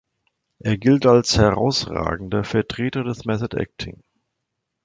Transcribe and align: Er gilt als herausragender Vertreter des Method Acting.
Er 0.57 0.79
gilt 0.79 1.05
als 1.05 1.37
herausragender 1.37 2.43
Vertreter 2.43 3.03
des 3.03 3.23
Method 3.25 3.55
Acting. 3.55 4.01